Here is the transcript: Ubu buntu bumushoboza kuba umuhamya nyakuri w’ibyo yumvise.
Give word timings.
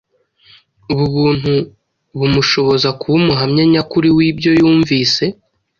Ubu 0.91 1.05
buntu 1.15 1.51
bumushoboza 2.19 2.89
kuba 2.99 3.15
umuhamya 3.21 3.63
nyakuri 3.73 4.07
w’ibyo 4.17 4.51
yumvise. 4.59 5.23